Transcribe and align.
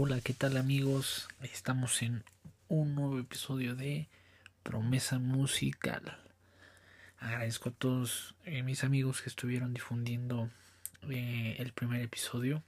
Hola, 0.00 0.20
¿qué 0.20 0.32
tal 0.32 0.56
amigos? 0.56 1.26
Estamos 1.42 2.02
en 2.02 2.22
un 2.68 2.94
nuevo 2.94 3.18
episodio 3.18 3.74
de 3.74 4.08
Promesa 4.62 5.18
Musical. 5.18 6.16
Agradezco 7.18 7.70
a 7.70 7.72
todos 7.72 8.36
eh, 8.44 8.62
mis 8.62 8.84
amigos 8.84 9.20
que 9.22 9.28
estuvieron 9.28 9.74
difundiendo 9.74 10.50
eh, 11.10 11.56
el 11.58 11.72
primer 11.72 12.00
episodio. 12.00 12.62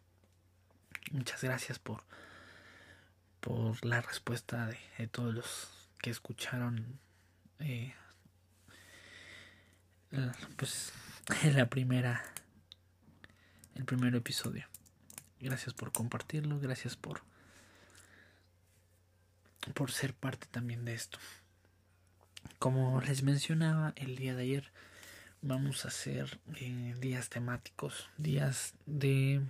Muchas 1.12 1.44
gracias 1.44 1.78
por, 1.78 2.02
por 3.38 3.84
la 3.84 4.00
respuesta 4.00 4.68
de, 4.98 5.06
todos 5.06 5.32
los 5.32 5.88
que 6.02 6.10
escucharon 6.10 6.98
eh, 7.60 7.94
pues 10.56 10.92
primera 11.70 12.24
el 13.76 13.84
primer 13.84 14.16
episodio. 14.16 14.69
Gracias 15.40 15.74
por 15.74 15.90
compartirlo, 15.92 16.60
gracias 16.60 16.96
por 16.96 17.22
por 19.74 19.90
ser 19.90 20.14
parte 20.14 20.46
también 20.50 20.84
de 20.84 20.94
esto. 20.94 21.18
Como 22.58 23.00
les 23.02 23.22
mencionaba 23.22 23.92
el 23.96 24.16
día 24.16 24.34
de 24.34 24.42
ayer, 24.42 24.72
vamos 25.42 25.84
a 25.84 25.88
hacer 25.88 26.40
eh, 26.56 26.94
días 26.98 27.28
temáticos, 27.28 28.08
días 28.16 28.74
de 28.86 29.42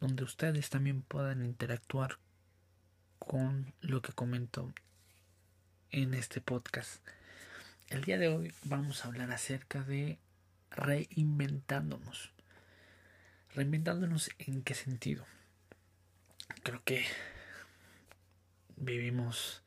donde 0.00 0.24
ustedes 0.24 0.70
también 0.70 1.02
puedan 1.02 1.44
interactuar 1.44 2.18
con 3.18 3.72
lo 3.80 4.02
que 4.02 4.12
comento 4.12 4.72
en 5.90 6.14
este 6.14 6.40
podcast. 6.40 7.02
El 7.88 8.02
día 8.02 8.18
de 8.18 8.28
hoy 8.28 8.52
vamos 8.64 9.04
a 9.04 9.08
hablar 9.08 9.30
acerca 9.30 9.82
de 9.82 10.18
reinventándonos. 10.70 12.31
Reinventándonos 13.54 14.30
en 14.38 14.62
qué 14.62 14.72
sentido. 14.72 15.26
Creo 16.62 16.82
que 16.84 17.04
vivimos 18.76 19.62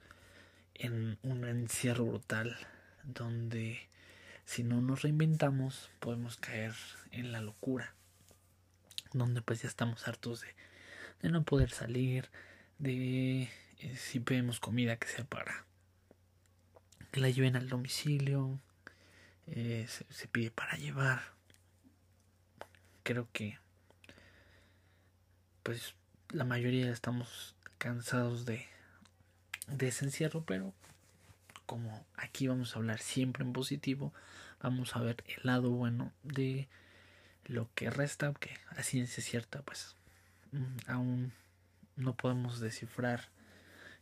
en 0.73 1.19
un 1.21 1.45
encierro 1.45 2.05
brutal 2.05 2.57
donde 3.03 3.87
si 4.43 4.63
no 4.63 4.81
nos 4.81 5.03
reinventamos 5.03 5.91
podemos 5.99 6.37
caer 6.37 6.73
en 7.11 7.31
la 7.31 7.41
locura. 7.41 7.93
Donde 9.13 9.43
pues 9.43 9.61
ya 9.61 9.67
estamos 9.67 10.07
hartos 10.07 10.43
de, 11.21 11.29
no 11.29 11.43
poder 11.43 11.69
salir, 11.69 12.31
de 12.79 13.43
eh, 13.43 13.95
si 13.97 14.19
pedimos 14.19 14.59
comida 14.59 14.97
que 14.97 15.07
sea 15.07 15.25
para 15.25 15.63
que 17.11 17.19
la 17.19 17.29
lleven 17.29 17.55
al 17.55 17.69
domicilio, 17.69 18.59
eh, 19.45 19.87
se 20.09 20.27
pide 20.27 20.49
para 20.49 20.75
llevar. 20.75 21.21
Creo 23.03 23.29
que 23.31 23.59
pues 25.65 25.95
la 26.29 26.43
mayoría 26.43 26.91
estamos 26.91 27.55
cansados 27.79 28.45
de, 28.45 28.67
de 29.67 29.87
ese 29.87 30.05
encierro, 30.05 30.43
pero 30.45 30.75
como 31.65 32.05
aquí 32.15 32.45
vamos 32.45 32.75
a 32.75 32.77
hablar 32.77 32.99
siempre 32.99 33.43
en 33.43 33.51
positivo, 33.51 34.13
vamos 34.61 34.95
a 34.95 34.99
ver 35.01 35.23
el 35.25 35.39
lado 35.41 35.71
bueno 35.71 36.13
de 36.21 36.67
lo 37.45 37.67
que 37.73 37.89
resta, 37.89 38.31
que 38.35 38.55
a 38.77 38.83
ciencia 38.83 39.23
cierta, 39.23 39.63
pues 39.63 39.95
mm, 40.51 40.77
aún 40.87 41.33
no 41.95 42.13
podemos 42.13 42.59
descifrar 42.59 43.29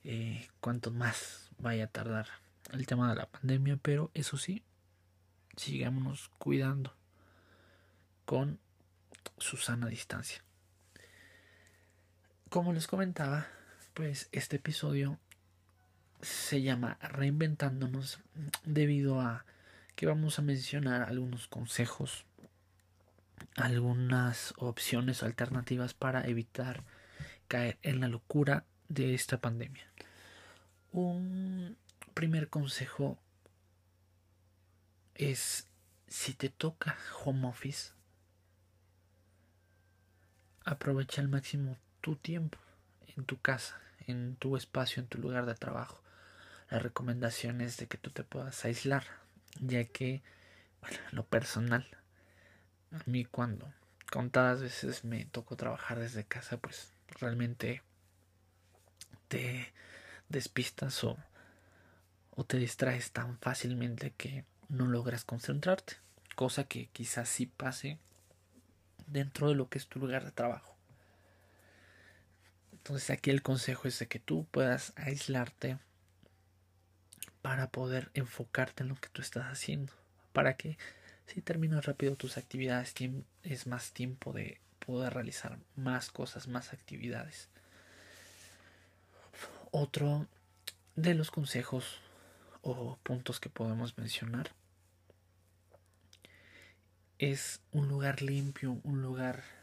eh, 0.03 0.49
cuánto 0.59 0.91
más 0.91 1.49
vaya 1.59 1.85
a 1.85 1.87
tardar 1.87 2.27
el 2.73 2.85
tema 2.87 3.09
de 3.09 3.15
la 3.15 3.27
pandemia, 3.27 3.77
pero 3.77 4.11
eso 4.13 4.35
sí, 4.35 4.63
sigámonos 5.55 6.29
cuidando 6.39 6.93
con 8.25 8.59
su 9.37 9.55
sana 9.55 9.87
distancia. 9.87 10.43
Como 12.53 12.71
les 12.71 12.85
comentaba, 12.85 13.47
pues 13.95 14.29
este 14.31 14.57
episodio 14.57 15.17
se 16.21 16.61
llama 16.61 16.99
Reinventándonos 17.01 18.19
debido 18.63 19.21
a 19.21 19.43
que 19.95 20.05
vamos 20.05 20.37
a 20.37 20.43
mencionar 20.43 21.01
algunos 21.01 21.47
consejos, 21.47 22.27
algunas 23.55 24.53
opciones 24.57 25.23
alternativas 25.23 25.95
para 25.95 26.27
evitar 26.27 26.83
caer 27.47 27.79
en 27.81 28.01
la 28.01 28.07
locura 28.07 28.65
de 28.87 29.15
esta 29.15 29.39
pandemia. 29.39 29.87
Un 30.91 31.75
primer 32.13 32.49
consejo 32.49 33.17
es 35.15 35.65
si 36.07 36.35
te 36.35 36.49
toca 36.49 36.99
home 37.25 37.47
office, 37.47 37.93
aprovecha 40.63 41.19
al 41.19 41.29
máximo 41.29 41.79
tu 42.03 42.17
tiempo 42.17 42.57
en 43.15 43.23
tu 43.23 43.39
casa, 43.39 43.79
en 44.07 44.35
tu 44.35 44.57
espacio, 44.57 45.01
en 45.01 45.07
tu 45.07 45.19
lugar 45.19 45.45
de 45.45 45.55
trabajo. 45.55 46.03
La 46.69 46.77
recomendación 46.77 47.61
es 47.61 47.77
de 47.77 47.87
que 47.87 47.97
tú 47.97 48.09
te 48.09 48.25
puedas 48.25 48.65
aislar, 48.65 49.05
ya 49.61 49.85
que, 49.85 50.21
bueno, 50.81 50.97
lo 51.11 51.25
personal, 51.25 51.87
a 52.91 53.01
mí 53.05 53.23
cuando 53.23 53.73
contadas 54.11 54.61
veces 54.61 55.05
me 55.05 55.23
tocó 55.25 55.55
trabajar 55.55 55.97
desde 55.97 56.25
casa, 56.25 56.57
pues 56.57 56.91
realmente 57.07 57.81
te 59.29 59.73
despistas 60.27 61.05
o, 61.05 61.17
o 62.31 62.43
te 62.43 62.57
distraes 62.57 63.13
tan 63.13 63.39
fácilmente 63.39 64.11
que 64.11 64.43
no 64.67 64.87
logras 64.87 65.23
concentrarte, 65.23 65.95
cosa 66.35 66.65
que 66.65 66.87
quizás 66.87 67.29
sí 67.29 67.45
pase 67.45 67.97
dentro 69.07 69.47
de 69.47 69.55
lo 69.55 69.69
que 69.69 69.77
es 69.77 69.87
tu 69.87 69.99
lugar 69.99 70.25
de 70.25 70.31
trabajo. 70.31 70.72
Entonces 72.83 73.11
aquí 73.11 73.29
el 73.29 73.41
consejo 73.41 73.87
es 73.87 73.97
de 73.99 74.09
que 74.09 74.19
tú 74.19 74.45
puedas 74.51 74.91
aislarte 74.97 75.77
para 77.41 77.69
poder 77.69 78.11
enfocarte 78.13 78.83
en 78.83 78.89
lo 78.89 78.95
que 78.95 79.07
tú 79.07 79.21
estás 79.21 79.45
haciendo. 79.45 79.93
Para 80.33 80.57
que 80.57 80.77
si 81.25 81.41
terminas 81.41 81.85
rápido 81.85 82.17
tus 82.17 82.37
actividades 82.37 82.93
es 83.43 83.67
más 83.67 83.93
tiempo 83.93 84.33
de 84.33 84.59
poder 84.85 85.13
realizar 85.13 85.57
más 85.77 86.11
cosas, 86.11 86.49
más 86.49 86.73
actividades. 86.73 87.47
Otro 89.71 90.27
de 90.97 91.13
los 91.13 91.31
consejos 91.31 92.01
o 92.63 92.97
puntos 93.01 93.39
que 93.39 93.49
podemos 93.49 93.97
mencionar 93.97 94.51
es 97.17 97.61
un 97.71 97.87
lugar 97.87 98.21
limpio, 98.21 98.81
un 98.83 99.01
lugar 99.01 99.62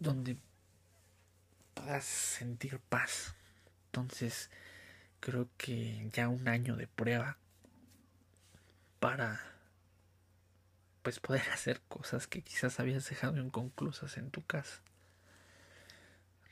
donde 0.00 0.36
puedas 1.74 2.04
sentir 2.04 2.80
paz. 2.80 3.34
Entonces, 3.86 4.50
creo 5.20 5.48
que 5.56 6.10
ya 6.12 6.28
un 6.28 6.48
año 6.48 6.74
de 6.76 6.88
prueba 6.88 7.36
para 8.98 9.40
pues 11.02 11.20
poder 11.20 11.42
hacer 11.52 11.80
cosas 11.88 12.26
que 12.26 12.42
quizás 12.42 12.80
habías 12.80 13.08
dejado 13.08 13.36
inconclusas 13.38 14.16
en 14.16 14.30
tu 14.30 14.44
casa. 14.44 14.80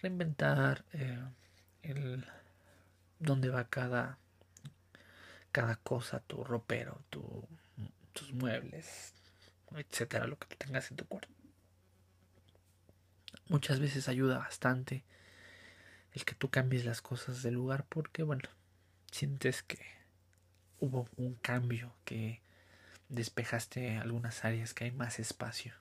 Reinventar 0.00 0.84
eh, 0.92 1.18
el 1.82 2.24
dónde 3.18 3.48
va 3.48 3.64
cada 3.64 4.18
cada 5.50 5.76
cosa, 5.76 6.20
tu 6.20 6.44
ropero, 6.44 7.00
tu, 7.10 7.48
tus 8.12 8.32
muebles, 8.34 9.14
etcétera, 9.74 10.26
lo 10.26 10.38
que 10.38 10.54
tengas 10.54 10.90
en 10.90 10.98
tu 10.98 11.06
cuarto 11.06 11.38
muchas 13.48 13.80
veces 13.80 14.08
ayuda 14.08 14.38
bastante 14.38 15.04
el 16.12 16.24
que 16.24 16.34
tú 16.34 16.50
cambies 16.50 16.84
las 16.84 17.02
cosas 17.02 17.42
del 17.42 17.54
lugar 17.54 17.84
porque 17.88 18.22
bueno 18.22 18.48
sientes 19.10 19.62
que 19.62 19.78
hubo 20.80 21.08
un 21.16 21.34
cambio 21.34 21.94
que 22.04 22.40
despejaste 23.08 23.96
algunas 23.96 24.44
áreas 24.44 24.74
que 24.74 24.84
hay 24.84 24.92
más 24.92 25.18
espacio. 25.18 25.72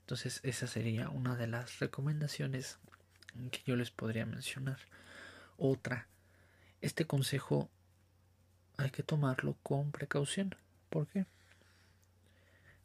Entonces 0.00 0.40
esa 0.42 0.66
sería 0.66 1.08
una 1.08 1.36
de 1.36 1.46
las 1.46 1.78
recomendaciones 1.78 2.78
que 3.50 3.62
yo 3.64 3.76
les 3.76 3.90
podría 3.90 4.26
mencionar. 4.26 4.78
Otra 5.58 6.06
este 6.80 7.06
consejo 7.06 7.68
hay 8.76 8.90
que 8.90 9.02
tomarlo 9.02 9.56
con 9.62 9.90
precaución. 9.92 10.54
¿por 10.88 11.06
qué? 11.06 11.26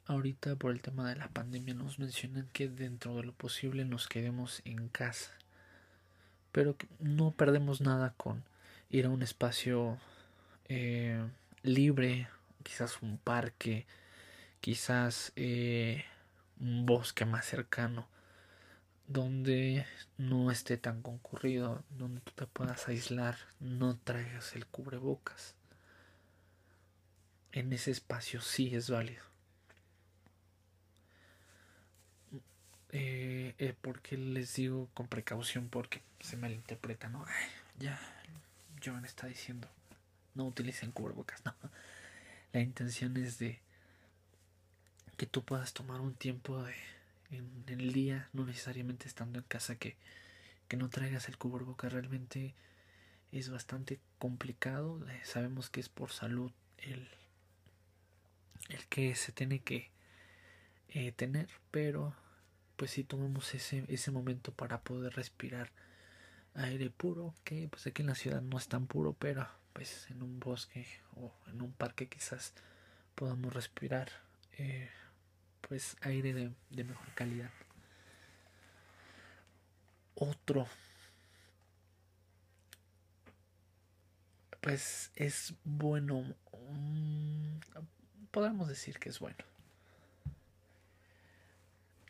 Ahorita 0.06 0.56
por 0.56 0.72
el 0.72 0.82
tema 0.82 1.10
de 1.10 1.16
la 1.16 1.30
pandemia 1.30 1.74
nos 1.74 2.00
mencionan 2.00 2.50
que 2.54 2.68
dentro 2.68 3.16
de 3.16 3.24
lo 3.24 3.34
posible 3.34 3.86
nos 3.86 4.08
quedemos 4.08 4.62
en 4.66 4.90
casa. 4.90 5.32
Pero 6.52 6.76
no 7.00 7.32
perdemos 7.32 7.82
nada 7.82 8.14
con 8.18 8.44
ir 8.90 9.06
a 9.06 9.10
un 9.10 9.24
espacio 9.24 9.98
eh, 10.70 11.22
libre, 11.64 12.28
quizás 12.64 13.02
un 13.02 13.18
parque, 13.18 13.86
quizás 14.62 15.34
eh, 15.36 16.06
un 16.60 16.86
bosque 16.86 17.26
más 17.26 17.46
cercano, 17.46 18.08
donde 19.08 19.86
no 20.18 20.50
esté 20.50 20.78
tan 20.78 21.02
concurrido, 21.02 21.84
donde 21.90 22.22
tú 22.22 22.32
te 22.36 22.48
puedas 22.48 22.88
aislar, 22.88 23.38
no 23.60 23.98
traigas 23.98 24.56
el 24.56 24.66
cubrebocas. 24.66 25.56
En 27.52 27.72
ese 27.74 27.92
espacio 27.92 28.42
sí 28.42 28.76
es 28.76 28.90
válido. 28.90 29.35
Eh, 32.98 33.54
eh, 33.58 33.76
porque 33.82 34.16
les 34.16 34.56
digo 34.56 34.88
con 34.94 35.08
precaución 35.10 35.68
porque 35.68 36.02
se 36.22 36.38
malinterpreta, 36.38 37.10
¿no? 37.10 37.26
ya, 37.78 38.00
John 38.82 39.04
está 39.04 39.28
diciendo, 39.28 39.68
no 40.34 40.46
utilicen 40.46 40.94
cubrebocas, 40.94 41.44
no. 41.44 41.54
La 42.54 42.62
intención 42.62 43.18
es 43.18 43.38
de 43.38 43.60
que 45.18 45.26
tú 45.26 45.44
puedas 45.44 45.74
tomar 45.74 46.00
un 46.00 46.14
tiempo 46.14 46.64
de, 46.64 46.74
en, 47.32 47.66
el 47.68 47.92
día, 47.92 48.30
no 48.32 48.46
necesariamente 48.46 49.10
estando 49.10 49.40
en 49.40 49.46
casa, 49.46 49.76
que, 49.76 49.98
que 50.70 50.78
no 50.78 50.88
traigas 50.90 51.28
el 51.28 51.38
cubrebocas. 51.38 51.92
Realmente 51.92 52.54
es 53.34 53.50
bastante 53.50 54.00
complicado. 54.20 55.06
Eh, 55.10 55.20
sabemos 55.26 55.70
que 55.70 55.82
es 55.82 55.90
por 55.90 56.14
salud 56.14 56.54
el, 56.78 57.10
el 58.70 58.86
que 58.88 59.16
se 59.16 59.34
tiene 59.34 59.60
que 59.60 59.90
eh, 60.88 61.12
tener, 61.12 61.50
pero 61.72 62.16
pues 62.76 62.92
si 62.92 63.04
tomamos 63.04 63.54
ese, 63.54 63.86
ese 63.88 64.12
momento 64.12 64.52
para 64.52 64.82
poder 64.82 65.14
respirar 65.14 65.72
aire 66.56 66.90
puro, 66.90 67.34
que 67.44 67.68
pues 67.70 67.86
aquí 67.88 68.02
en 68.02 68.08
la 68.08 68.16
ciudad 68.16 68.42
no 68.42 68.58
es 68.58 68.68
tan 68.68 68.88
puro, 68.88 69.14
pero 69.14 69.48
pues 69.74 70.10
en 70.10 70.24
un 70.24 70.40
bosque 70.40 70.88
o 71.16 71.34
en 71.48 71.62
un 71.62 71.74
parque 71.74 72.08
quizás 72.08 72.54
podamos 73.16 73.54
respirar 73.54 74.10
eh, 74.58 74.90
pues 75.62 75.98
aire 76.02 76.34
de, 76.34 76.84
mejor 76.84 77.14
calidad. 77.14 77.52
Otro 80.16 80.68
pues 84.62 85.12
es 85.16 85.54
bueno. 85.64 86.24
Mm, 86.72 87.58
podemos 88.32 88.68
decir 88.68 88.98
que 88.98 89.10
es 89.10 89.20
bueno. 89.20 89.38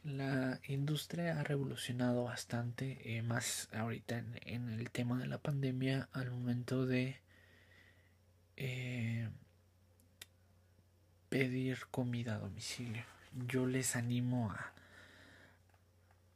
La 0.06 0.60
industria 0.68 1.40
ha 1.40 1.44
revolucionado 1.44 2.26
bastante, 2.26 3.18
eh, 3.18 3.24
más 3.24 3.70
ahorita 3.74 4.20
en, 4.20 4.70
el 4.70 4.92
tema 4.92 5.18
de 5.18 5.26
la 5.26 5.40
pandemia, 5.40 6.10
al 6.12 6.30
momento 6.30 6.86
de 6.86 7.20
eh, 8.56 9.28
pedir 11.28 11.88
comida 11.90 12.36
a 12.36 12.38
domicilio. 12.38 13.04
Yo 13.48 13.66
les 13.66 13.96
animo 13.96 14.52
a, 14.52 14.74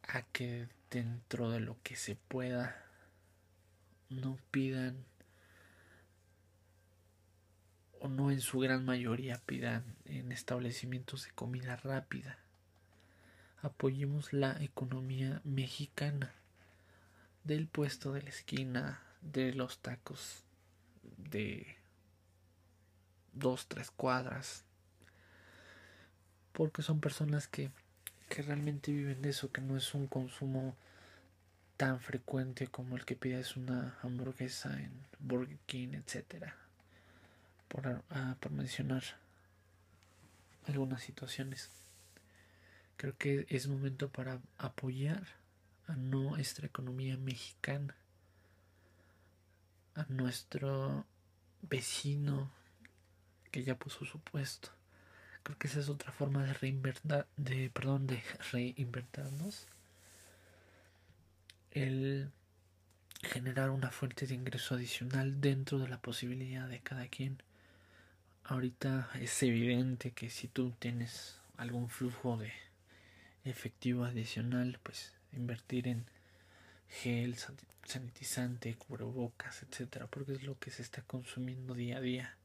a 0.02 0.24
que 0.24 0.68
dentro 0.90 1.52
de 1.52 1.60
lo 1.60 1.78
que 1.84 1.96
se 1.96 2.16
pueda 2.16 2.84
no 4.10 4.40
pidan 4.50 5.06
o 8.00 8.08
no 8.08 8.32
en 8.32 8.42
su 8.42 8.58
gran 8.62 8.84
mayoría 8.84 9.38
pidan 9.46 9.96
en 10.06 10.32
establecimientos 10.32 11.26
de 11.26 11.32
comida 11.34 11.76
rápida 11.76 12.40
apoyemos 13.62 14.34
la 14.34 14.62
economía 14.64 15.42
mexicana. 15.44 16.34
Del 17.44 17.68
puesto 17.68 18.12
de 18.12 18.22
la 18.22 18.30
esquina, 18.30 19.02
de 19.22 19.54
los 19.54 19.80
tacos 19.80 20.44
de 21.18 21.78
dos, 23.34 23.68
tres 23.68 23.92
cuadras, 23.92 24.66
porque 26.52 26.82
son 26.82 27.00
personas 27.00 27.48
que, 27.48 27.72
que 28.30 28.42
realmente 28.42 28.92
viven 28.92 29.22
de 29.22 29.30
eso, 29.30 29.52
que 29.52 29.62
no 29.62 29.78
es 29.78 29.94
un 29.94 30.08
consumo 30.08 30.76
tan 31.78 32.00
frecuente 32.02 32.68
como 32.68 32.98
el 32.98 33.06
que 33.06 33.16
pides 33.16 33.56
una 33.56 33.98
hamburguesa 34.02 34.78
en 34.78 34.92
Burger 35.20 35.58
King, 35.66 35.94
etcétera, 35.94 36.56
por, 37.70 38.04
ah, 38.10 38.36
por 38.40 38.52
mencionar 38.52 39.04
algunas 40.68 41.02
situaciones. 41.02 41.70
Creo 43.00 43.18
que 43.18 43.46
es 43.48 43.66
momento 43.70 44.10
para 44.10 44.42
apoyar 44.58 45.26
a 45.88 45.96
nuestra 45.96 46.68
economía 46.68 47.16
mexicana, 47.16 47.96
a 49.96 50.06
nuestro 50.10 51.06
vecino 51.62 52.52
que 53.52 53.64
ya 53.64 53.80
puso 53.80 54.04
su 54.04 54.20
puesto. 54.20 54.68
Creo 55.44 55.58
que 55.58 55.68
esa 55.68 55.80
es 55.80 55.88
otra 55.88 56.12
forma 56.12 56.44
de 56.44 56.54
reinvertir, 56.54 57.26
de, 57.38 57.70
perdón, 57.70 58.06
de 58.06 58.22
reinvertirnos. 58.52 59.66
El 61.72 62.30
generar 63.24 63.70
una 63.70 63.92
fuente 63.92 64.28
de 64.28 64.36
ingreso 64.36 64.76
adicional 64.76 65.40
dentro 65.40 65.80
de 65.80 65.88
la 65.88 66.02
posibilidad 66.02 66.68
de 66.68 66.82
cada 66.82 67.08
quien. 67.08 67.42
Ahorita 68.44 69.10
es 69.14 69.42
evidente 69.42 70.12
que 70.12 70.30
si 70.30 70.50
tú 70.50 70.72
tienes 70.80 71.40
algún 71.56 71.88
flujo 71.88 72.36
de 72.36 72.52
efectivo 73.50 74.06
adicional, 74.06 74.80
pues 74.84 75.14
invertir 75.34 75.88
en 75.88 76.06
gel, 76.90 77.36
sanitizante, 77.86 78.76
cubrebocas, 78.76 79.64
etcétera, 79.64 80.08
porque 80.08 80.34
es 80.34 80.44
lo 80.44 80.58
que 80.60 80.72
se 80.72 80.82
está 80.82 81.02
consumiendo 81.04 81.74
día 81.74 81.98
a 81.98 82.02
día. 82.02 82.36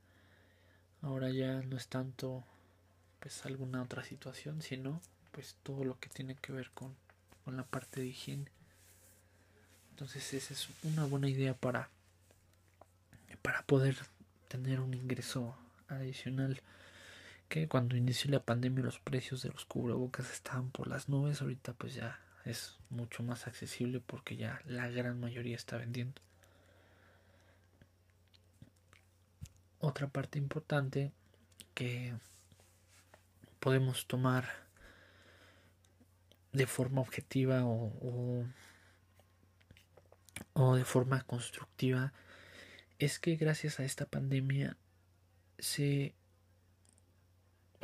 Ahora 1.02 1.30
ya 1.30 1.62
no 1.62 1.76
es 1.76 1.88
tanto 1.88 2.44
pues 3.20 3.44
alguna 3.46 3.82
otra 3.82 4.04
situación, 4.04 4.62
sino 4.62 5.00
pues 5.32 5.56
todo 5.62 5.84
lo 5.84 5.98
que 5.98 6.08
tiene 6.08 6.34
que 6.34 6.52
ver 6.52 6.70
con, 6.70 6.94
con 7.44 7.56
la 7.56 7.64
parte 7.64 8.00
de 8.00 8.08
higiene. 8.08 8.50
Entonces 9.90 10.34
esa 10.34 10.52
es 10.54 10.68
una 10.82 11.04
buena 11.04 11.28
idea 11.28 11.54
para 11.54 11.88
para 13.44 13.62
poder 13.62 13.94
tener 14.48 14.80
un 14.80 14.94
ingreso 14.94 15.54
adicional 15.88 16.62
que 17.54 17.68
cuando 17.68 17.96
inició 17.96 18.32
la 18.32 18.44
pandemia 18.44 18.82
los 18.82 18.98
precios 18.98 19.42
de 19.42 19.48
los 19.48 19.64
cubrebocas 19.64 20.28
estaban 20.32 20.72
por 20.72 20.88
las 20.88 21.08
nubes, 21.08 21.40
ahorita 21.40 21.72
pues 21.74 21.94
ya 21.94 22.18
es 22.44 22.80
mucho 22.90 23.22
más 23.22 23.46
accesible 23.46 24.00
porque 24.00 24.34
ya 24.36 24.60
la 24.64 24.88
gran 24.88 25.20
mayoría 25.20 25.54
está 25.54 25.76
vendiendo. 25.76 26.20
Otra 29.78 30.08
parte 30.08 30.36
importante 30.36 31.12
que 31.74 32.12
podemos 33.60 34.08
tomar 34.08 34.48
de 36.52 36.66
forma 36.66 37.02
objetiva 37.02 37.64
o, 37.64 37.84
o, 38.00 38.46
o 40.54 40.74
de 40.74 40.84
forma 40.84 41.22
constructiva 41.22 42.12
es 42.98 43.20
que 43.20 43.36
gracias 43.36 43.78
a 43.78 43.84
esta 43.84 44.06
pandemia 44.06 44.76
se 45.60 46.16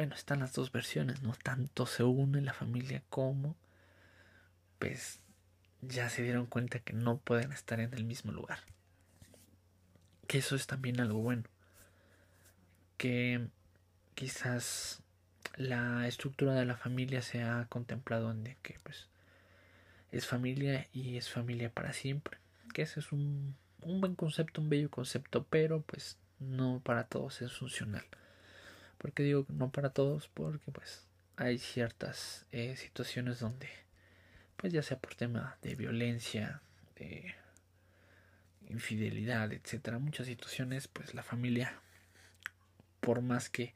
bueno, 0.00 0.14
están 0.14 0.40
las 0.40 0.54
dos 0.54 0.72
versiones, 0.72 1.20
¿no? 1.20 1.34
Tanto 1.42 1.84
se 1.84 2.04
une 2.04 2.40
la 2.40 2.54
familia 2.54 3.02
como, 3.10 3.54
pues, 4.78 5.20
ya 5.82 6.08
se 6.08 6.22
dieron 6.22 6.46
cuenta 6.46 6.78
que 6.78 6.94
no 6.94 7.18
pueden 7.18 7.52
estar 7.52 7.80
en 7.80 7.92
el 7.92 8.04
mismo 8.04 8.32
lugar. 8.32 8.60
Que 10.26 10.38
eso 10.38 10.56
es 10.56 10.66
también 10.66 11.02
algo 11.02 11.18
bueno. 11.18 11.42
Que 12.96 13.46
quizás 14.14 15.02
la 15.56 16.08
estructura 16.08 16.54
de 16.54 16.64
la 16.64 16.78
familia 16.78 17.20
se 17.20 17.42
ha 17.42 17.66
contemplado 17.68 18.30
en 18.30 18.56
que, 18.62 18.78
pues, 18.82 19.10
es 20.12 20.26
familia 20.26 20.88
y 20.94 21.18
es 21.18 21.28
familia 21.28 21.70
para 21.70 21.92
siempre. 21.92 22.38
Que 22.72 22.80
ese 22.80 23.00
es 23.00 23.12
un, 23.12 23.54
un 23.82 24.00
buen 24.00 24.14
concepto, 24.14 24.62
un 24.62 24.70
bello 24.70 24.90
concepto, 24.90 25.44
pero 25.44 25.82
pues 25.82 26.16
no 26.38 26.80
para 26.82 27.04
todos 27.04 27.42
es 27.42 27.52
funcional. 27.52 28.06
Porque 29.00 29.22
digo 29.22 29.46
no 29.48 29.70
para 29.70 29.90
todos? 29.90 30.28
Porque 30.28 30.70
pues 30.70 31.06
hay 31.36 31.58
ciertas 31.58 32.44
eh, 32.52 32.76
situaciones 32.76 33.40
donde, 33.40 33.70
pues 34.58 34.74
ya 34.74 34.82
sea 34.82 34.98
por 34.98 35.14
tema 35.14 35.56
de 35.62 35.74
violencia, 35.74 36.60
de 36.96 37.34
infidelidad, 38.68 39.50
etcétera, 39.54 39.98
muchas 39.98 40.26
situaciones, 40.26 40.86
pues 40.86 41.14
la 41.14 41.22
familia, 41.22 41.80
por 43.00 43.22
más 43.22 43.48
que 43.48 43.74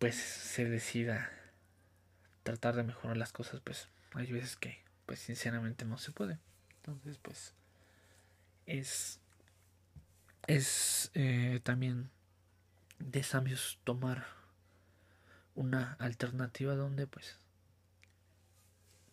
pues 0.00 0.16
se 0.16 0.64
decida 0.64 1.30
tratar 2.42 2.74
de 2.74 2.82
mejorar 2.82 3.16
las 3.16 3.30
cosas, 3.30 3.60
pues 3.60 3.88
hay 4.14 4.32
veces 4.32 4.56
que 4.56 4.82
pues 5.06 5.20
sinceramente 5.20 5.84
no 5.84 5.98
se 5.98 6.10
puede. 6.10 6.40
Entonces 6.78 7.16
pues 7.18 7.54
es 8.66 9.20
es 10.48 11.12
eh, 11.14 11.60
también 11.62 12.10
de 12.98 13.22
sabios 13.22 13.78
tomar 13.84 14.26
una 15.54 15.94
alternativa 15.94 16.74
donde 16.74 17.06
pues 17.06 17.38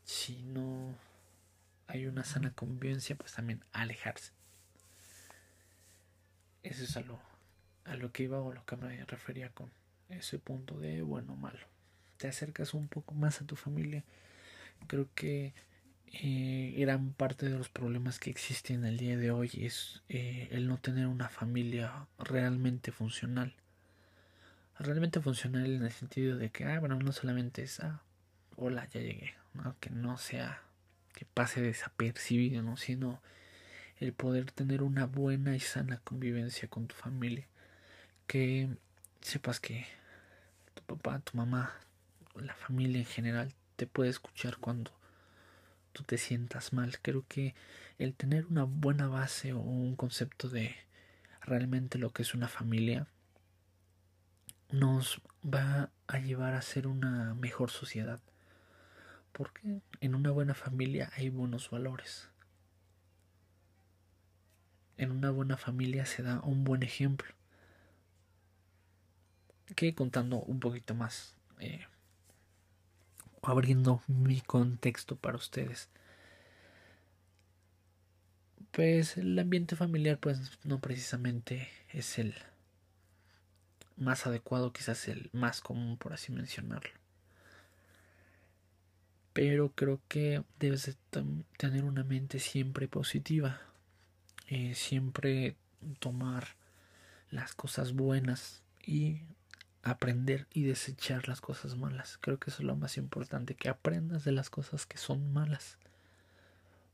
si 0.03 0.41
no 0.43 0.95
hay 1.87 2.07
una 2.07 2.23
sana 2.23 2.51
convivencia 2.51 3.15
pues 3.15 3.33
también 3.33 3.63
alejarse. 3.71 4.31
Eso 6.63 6.83
es 6.83 6.95
a 6.97 7.01
lo, 7.01 7.19
a 7.85 7.95
lo 7.95 8.11
que 8.11 8.23
iba 8.23 8.39
o 8.39 8.53
lo 8.53 8.65
que 8.65 8.75
me 8.75 9.03
refería 9.05 9.49
con 9.49 9.71
ese 10.09 10.39
punto 10.39 10.79
de 10.79 11.01
bueno 11.01 11.35
malo. 11.35 11.59
Te 12.17 12.27
acercas 12.27 12.73
un 12.73 12.87
poco 12.87 13.13
más 13.13 13.41
a 13.41 13.45
tu 13.45 13.55
familia. 13.55 14.03
Creo 14.87 15.07
que 15.15 15.53
eh, 16.07 16.75
gran 16.77 17.13
parte 17.13 17.47
de 17.49 17.57
los 17.57 17.69
problemas 17.69 18.19
que 18.19 18.29
existen 18.29 18.85
el 18.85 18.97
día 18.97 19.17
de 19.17 19.31
hoy 19.31 19.49
es 19.53 20.03
eh, 20.09 20.49
el 20.51 20.67
no 20.67 20.77
tener 20.77 21.07
una 21.07 21.29
familia 21.29 22.07
realmente 22.19 22.91
funcional 22.91 23.55
realmente 24.81 25.21
funcional 25.21 25.65
en 25.65 25.83
el 25.83 25.91
sentido 25.91 26.37
de 26.37 26.49
que, 26.49 26.65
ah, 26.65 26.79
bueno, 26.79 26.97
no 26.97 27.11
solamente 27.11 27.63
es, 27.63 27.79
ah, 27.79 28.01
hola, 28.55 28.87
ya 28.89 29.01
llegué, 29.01 29.33
que 29.79 29.89
no 29.89 30.17
sea 30.17 30.61
que 31.13 31.25
pase 31.25 31.61
desapercibido, 31.61 32.61
¿no? 32.63 32.77
sino 32.77 33.21
el 33.99 34.13
poder 34.13 34.51
tener 34.51 34.81
una 34.81 35.05
buena 35.05 35.55
y 35.55 35.59
sana 35.59 36.01
convivencia 36.03 36.67
con 36.67 36.87
tu 36.87 36.95
familia, 36.95 37.45
que 38.27 38.69
sepas 39.21 39.59
que 39.59 39.85
tu 40.73 40.81
papá, 40.83 41.19
tu 41.19 41.37
mamá, 41.37 41.73
la 42.35 42.55
familia 42.55 42.99
en 42.99 43.05
general 43.05 43.53
te 43.75 43.85
puede 43.85 44.09
escuchar 44.09 44.57
cuando 44.57 44.91
tú 45.91 46.03
te 46.03 46.17
sientas 46.17 46.73
mal. 46.73 46.99
Creo 47.01 47.25
que 47.27 47.53
el 47.99 48.15
tener 48.15 48.47
una 48.47 48.63
buena 48.63 49.07
base 49.07 49.53
o 49.53 49.59
un 49.59 49.95
concepto 49.95 50.49
de 50.49 50.75
realmente 51.41 51.99
lo 51.99 52.11
que 52.11 52.23
es 52.23 52.33
una 52.33 52.47
familia 52.47 53.07
nos 54.71 55.21
va 55.43 55.91
a 56.07 56.19
llevar 56.19 56.53
a 56.53 56.61
ser 56.61 56.87
una 56.87 57.33
mejor 57.35 57.71
sociedad. 57.71 58.19
Porque 59.31 59.81
en 60.01 60.15
una 60.15 60.31
buena 60.31 60.53
familia 60.53 61.11
hay 61.15 61.29
buenos 61.29 61.69
valores. 61.69 62.29
En 64.97 65.11
una 65.11 65.31
buena 65.31 65.57
familia 65.57 66.05
se 66.05 66.23
da 66.23 66.41
un 66.41 66.63
buen 66.63 66.83
ejemplo. 66.83 67.33
Que 69.75 69.95
contando 69.95 70.37
un 70.37 70.59
poquito 70.59 70.93
más, 70.93 71.37
eh, 71.59 71.85
abriendo 73.41 74.03
mi 74.07 74.41
contexto 74.41 75.15
para 75.15 75.37
ustedes. 75.37 75.89
Pues 78.71 79.17
el 79.17 79.37
ambiente 79.39 79.75
familiar, 79.75 80.17
pues 80.17 80.59
no 80.63 80.79
precisamente 80.79 81.69
es 81.93 82.19
el 82.19 82.35
más 84.01 84.25
adecuado, 84.25 84.73
quizás 84.73 85.07
el 85.07 85.29
más 85.31 85.61
común, 85.61 85.97
por 85.97 86.13
así 86.13 86.31
mencionarlo. 86.31 86.91
Pero 89.33 89.71
creo 89.73 90.01
que 90.07 90.43
debes 90.59 90.97
tener 91.57 91.83
una 91.85 92.03
mente 92.03 92.39
siempre 92.39 92.87
positiva, 92.87 93.61
eh, 94.47 94.75
siempre 94.75 95.55
tomar 95.99 96.55
las 97.29 97.53
cosas 97.53 97.93
buenas 97.93 98.61
y 98.85 99.21
aprender 99.83 100.47
y 100.53 100.63
desechar 100.63 101.27
las 101.27 101.39
cosas 101.39 101.77
malas. 101.77 102.17
Creo 102.21 102.39
que 102.39 102.49
eso 102.49 102.61
es 102.61 102.65
lo 102.65 102.75
más 102.75 102.97
importante, 102.97 103.55
que 103.55 103.69
aprendas 103.69 104.25
de 104.25 104.31
las 104.31 104.49
cosas 104.49 104.85
que 104.85 104.97
son 104.97 105.31
malas. 105.31 105.77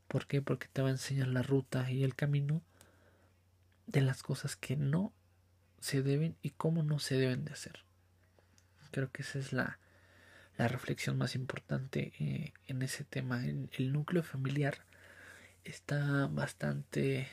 ¿Por 0.06 0.26
qué? 0.26 0.40
Porque 0.40 0.68
te 0.72 0.82
va 0.82 0.88
a 0.88 0.92
enseñar 0.92 1.28
la 1.28 1.42
ruta 1.42 1.90
y 1.90 2.04
el 2.04 2.14
camino 2.14 2.62
de 3.86 4.00
las 4.00 4.22
cosas 4.22 4.56
que 4.56 4.76
no 4.76 5.12
se 5.80 6.02
deben 6.02 6.36
y 6.42 6.50
cómo 6.50 6.82
no 6.82 6.98
se 6.98 7.16
deben 7.16 7.44
de 7.44 7.52
hacer. 7.52 7.80
Creo 8.90 9.10
que 9.10 9.22
esa 9.22 9.38
es 9.38 9.52
la, 9.52 9.78
la 10.56 10.68
reflexión 10.68 11.18
más 11.18 11.34
importante 11.34 12.12
eh, 12.18 12.52
en 12.66 12.82
ese 12.82 13.04
tema. 13.04 13.44
El, 13.44 13.68
el 13.72 13.92
núcleo 13.92 14.22
familiar 14.22 14.78
está 15.64 16.26
bastante 16.26 17.28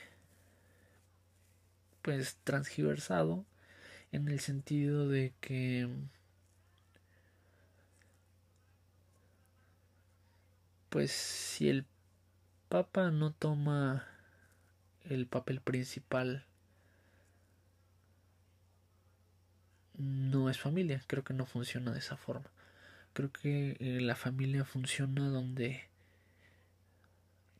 pues 2.02 2.38
transgiversado 2.44 3.46
en 4.12 4.28
el 4.28 4.40
sentido 4.40 5.10
de 5.10 5.34
que 5.42 5.90
pues 10.90 11.12
si 11.12 11.68
el 11.68 11.86
papa 12.70 13.12
no 13.12 13.34
toma 13.34 14.08
el 15.04 15.28
papel 15.28 15.62
principal 15.62 16.46
no 19.98 20.50
es 20.50 20.60
familia, 20.60 21.02
creo 21.08 21.24
que 21.24 21.34
no 21.34 21.46
funciona 21.46 21.92
de 21.92 22.00
esa 22.00 22.18
forma. 22.18 22.50
Creo 23.14 23.32
que 23.32 23.78
eh, 23.80 24.02
la 24.02 24.16
familia 24.16 24.66
funciona 24.66 25.30
donde 25.30 25.86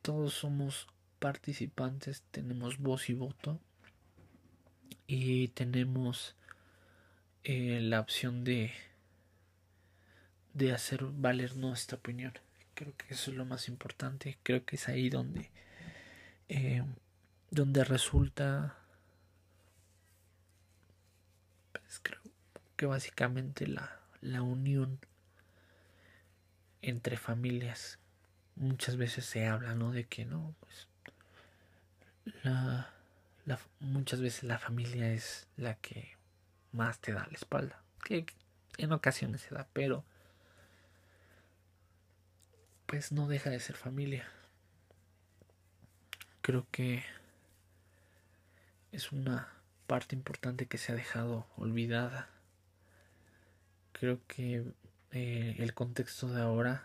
todos 0.02 0.34
somos 0.34 0.86
participantes, 1.18 2.22
tenemos 2.30 2.78
voz 2.78 3.08
y 3.08 3.14
voto 3.14 3.58
y 5.06 5.48
tenemos 5.48 6.36
eh, 7.44 7.80
la 7.80 8.00
opción 8.00 8.44
de 8.44 8.72
de 10.54 10.72
hacer 10.72 11.04
valer 11.04 11.56
nuestra 11.56 11.98
opinión. 11.98 12.32
Creo 12.74 12.96
que 12.96 13.12
eso 13.12 13.30
es 13.30 13.36
lo 13.36 13.44
más 13.44 13.68
importante. 13.68 14.38
Creo 14.42 14.64
que 14.64 14.76
es 14.76 14.88
ahí 14.88 15.10
donde 15.10 15.50
eh, 16.48 16.82
donde 17.50 17.84
resulta 17.84 18.76
pues 21.72 22.00
que 22.76 22.86
básicamente 22.86 23.66
la, 23.66 24.00
la 24.20 24.42
unión 24.42 24.98
entre 26.82 27.16
familias 27.16 27.98
muchas 28.54 28.96
veces 28.96 29.24
se 29.24 29.46
habla 29.46 29.74
no 29.74 29.92
de 29.92 30.04
que 30.04 30.24
no 30.24 30.54
pues 30.60 30.88
la 32.42 32.92
muchas 33.80 34.20
veces 34.20 34.44
la 34.44 34.58
familia 34.58 35.12
es 35.12 35.46
la 35.56 35.74
que 35.76 36.16
más 36.72 37.00
te 37.00 37.12
da 37.12 37.26
la 37.26 37.36
espalda. 37.36 37.80
Que 38.04 38.26
en 38.78 38.92
ocasiones 38.92 39.42
se 39.42 39.54
da, 39.54 39.68
pero 39.72 40.04
pues 42.86 43.12
no 43.12 43.28
deja 43.28 43.50
de 43.50 43.60
ser 43.60 43.76
familia. 43.76 44.28
Creo 46.42 46.66
que 46.70 47.04
es 48.92 49.12
una 49.12 49.48
parte 49.86 50.14
importante 50.14 50.66
que 50.66 50.78
se 50.78 50.92
ha 50.92 50.94
dejado 50.94 51.46
olvidada. 51.56 52.28
Creo 53.98 54.20
que 54.26 54.64
eh, 55.12 55.56
el 55.58 55.74
contexto 55.74 56.28
de 56.28 56.42
ahora 56.42 56.84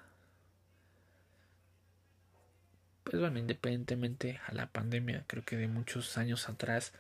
pues 3.12 3.20
bueno, 3.20 3.40
independientemente 3.40 4.40
a 4.48 4.54
la 4.54 4.68
pandemia, 4.68 5.26
creo 5.28 5.44
que 5.44 5.58
de 5.58 5.68
muchos 5.68 6.18
años 6.18 6.48
atrás, 6.48 6.94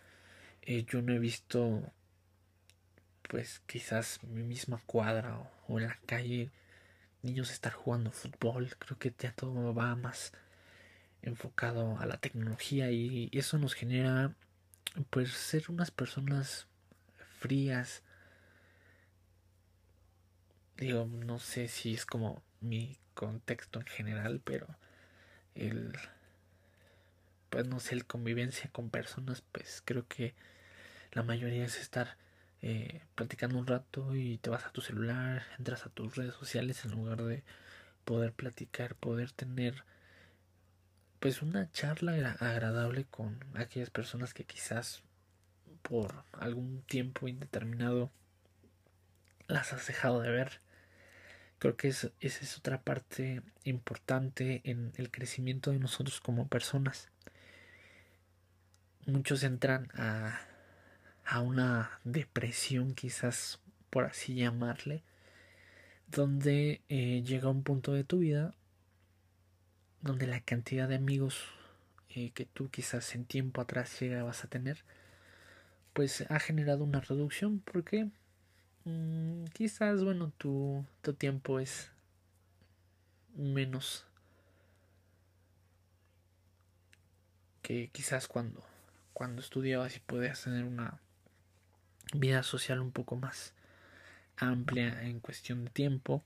eh, 0.61 0.85
yo 0.85 1.01
no 1.01 1.13
he 1.13 1.19
visto, 1.19 1.83
pues 3.29 3.61
quizás 3.65 4.21
mi 4.23 4.43
misma 4.43 4.81
cuadra 4.85 5.39
o, 5.67 5.79
en 5.79 5.87
la 5.87 5.97
calle, 6.05 6.51
niños 7.23 7.51
estar 7.51 7.71
jugando 7.73 8.11
fútbol. 8.11 8.75
Creo 8.79 8.97
que 8.99 9.13
ya 9.17 9.31
todo 9.33 9.73
va 9.73 9.95
más 9.95 10.33
enfocado 11.21 11.97
a 11.99 12.05
la 12.05 12.17
tecnología 12.17 12.91
y 12.91 13.29
eso 13.33 13.57
nos 13.57 13.73
genera, 13.73 14.35
pues, 15.09 15.31
ser 15.31 15.65
unas 15.69 15.91
personas 15.91 16.67
frías. 17.39 18.03
Digo, 20.81 21.05
no 21.05 21.37
sé 21.37 21.67
si 21.67 21.93
es 21.93 22.07
como 22.07 22.41
mi 22.59 22.97
contexto 23.13 23.79
en 23.79 23.85
general, 23.85 24.41
pero 24.43 24.65
el 25.53 25.93
pues 27.51 27.67
no 27.67 27.79
sé 27.79 27.93
el 27.93 28.07
convivencia 28.07 28.67
con 28.71 28.89
personas 28.89 29.43
pues 29.51 29.83
creo 29.85 30.07
que 30.07 30.33
la 31.11 31.21
mayoría 31.21 31.65
es 31.65 31.79
estar 31.79 32.17
eh, 32.63 33.03
platicando 33.13 33.59
un 33.59 33.67
rato 33.67 34.15
y 34.15 34.39
te 34.39 34.49
vas 34.49 34.65
a 34.65 34.71
tu 34.71 34.81
celular 34.81 35.43
entras 35.59 35.85
a 35.85 35.89
tus 35.89 36.15
redes 36.15 36.33
sociales 36.33 36.83
en 36.83 36.91
lugar 36.91 37.21
de 37.25 37.43
poder 38.03 38.33
platicar 38.33 38.95
poder 38.95 39.31
tener 39.31 39.83
pues 41.19 41.43
una 41.43 41.71
charla 41.71 42.13
agradable 42.39 43.05
con 43.05 43.37
aquellas 43.53 43.91
personas 43.91 44.33
que 44.33 44.45
quizás 44.45 45.03
por 45.83 46.23
algún 46.31 46.81
tiempo 46.81 47.27
indeterminado 47.27 48.09
las 49.47 49.73
has 49.73 49.85
dejado 49.85 50.21
de 50.21 50.31
ver 50.31 50.59
Creo 51.61 51.77
que 51.77 51.89
esa 51.89 52.09
es 52.19 52.57
otra 52.57 52.81
parte 52.81 53.43
importante 53.65 54.61
en 54.63 54.93
el 54.95 55.11
crecimiento 55.11 55.69
de 55.69 55.77
nosotros 55.77 56.19
como 56.19 56.47
personas. 56.47 57.09
Muchos 59.05 59.43
entran 59.43 59.87
a, 59.93 60.41
a 61.23 61.39
una 61.41 61.99
depresión, 62.03 62.95
quizás 62.95 63.59
por 63.91 64.05
así 64.05 64.33
llamarle, 64.33 65.03
donde 66.07 66.81
eh, 66.89 67.21
llega 67.23 67.51
un 67.51 67.61
punto 67.61 67.93
de 67.93 68.05
tu 68.05 68.17
vida 68.17 68.55
donde 70.01 70.25
la 70.25 70.41
cantidad 70.41 70.89
de 70.89 70.95
amigos 70.95 71.45
eh, 72.09 72.31
que 72.31 72.45
tú 72.47 72.71
quizás 72.71 73.13
en 73.13 73.25
tiempo 73.25 73.61
atrás 73.61 73.99
llegabas 73.99 74.43
a 74.43 74.47
tener, 74.47 74.83
pues 75.93 76.25
ha 76.27 76.39
generado 76.39 76.83
una 76.83 77.01
reducción. 77.01 77.59
¿Por 77.59 77.83
qué? 77.83 78.09
Mm, 78.85 79.45
quizás, 79.53 80.03
bueno, 80.03 80.31
tu, 80.37 80.85
tu 81.01 81.13
tiempo 81.13 81.59
es 81.59 81.91
menos 83.35 84.05
que 87.61 87.89
quizás 87.89 88.27
cuando, 88.27 88.63
cuando 89.13 89.41
estudiabas 89.41 89.95
y 89.95 89.99
podías 89.99 90.43
tener 90.43 90.65
una 90.65 90.99
vida 92.13 92.43
social 92.43 92.79
un 92.79 92.91
poco 92.91 93.15
más 93.15 93.53
amplia 94.37 95.03
en 95.03 95.19
cuestión 95.19 95.65
de 95.65 95.71
tiempo. 95.71 96.23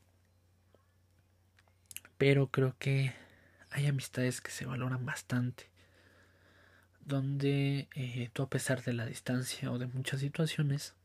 Pero 2.17 2.47
creo 2.47 2.75
que 2.79 3.13
hay 3.69 3.87
amistades 3.87 4.41
que 4.41 4.51
se 4.51 4.65
valoran 4.65 5.05
bastante. 5.05 5.69
Donde 7.01 7.87
eh, 7.93 8.29
tú 8.33 8.41
a 8.41 8.49
pesar 8.49 8.81
de 8.83 8.93
la 8.93 9.05
distancia 9.05 9.71
o 9.71 9.77
de 9.77 9.87
muchas 9.87 10.21
situaciones, 10.21 10.95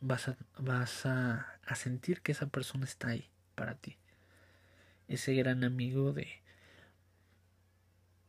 vas 0.00 0.28
a, 0.28 0.36
vas 0.58 1.06
a, 1.06 1.58
sentir 1.74 2.20
que 2.20 2.32
esa 2.32 2.46
persona 2.48 2.84
está 2.84 3.08
ahí 3.08 3.30
para 3.54 3.76
ti. 3.76 3.96
ese 5.08 5.34
gran 5.34 5.64
amigo 5.64 6.12
de 6.12 6.28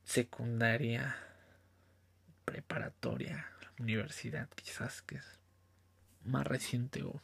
secundaria, 0.03 1.15
preparatoria, 2.45 3.47
universidad, 3.79 4.49
quizás 4.55 5.01
que 5.01 5.15
es 5.15 5.39
más 6.23 6.45
reciente 6.45 7.03
o, 7.03 7.21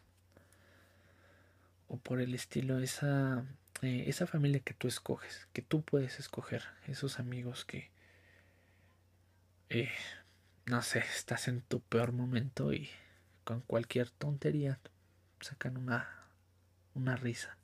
o 1.87 1.97
por 1.97 2.19
el 2.21 2.33
estilo, 2.33 2.79
esa, 2.79 3.45
eh, 3.81 4.05
esa 4.07 4.27
familia 4.27 4.61
que 4.61 4.73
tú 4.73 4.87
escoges, 4.87 5.47
que 5.53 5.61
tú 5.61 5.81
puedes 5.83 6.19
escoger, 6.19 6.63
esos 6.87 7.19
amigos 7.19 7.65
que, 7.65 7.91
eh, 9.69 9.91
no 10.65 10.81
sé, 10.81 10.99
estás 10.99 11.47
en 11.47 11.61
tu 11.61 11.81
peor 11.81 12.11
momento 12.11 12.73
y 12.73 12.89
con 13.47 13.61
cualquier 13.61 14.11
tontería 14.11 14.77
sacan 15.39 15.77
una, 15.77 16.09
una 16.95 17.15
risa. 17.15 17.57